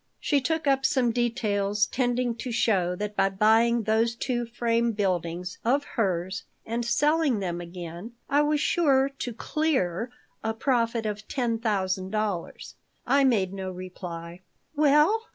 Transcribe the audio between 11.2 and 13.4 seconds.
ten thousand dollars I